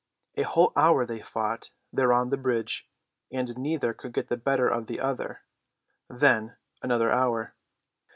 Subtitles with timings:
[0.35, 2.89] A whole hour they fought there on the bridge,
[3.31, 5.41] and neither could get the better of the other,
[6.09, 7.53] then another hour.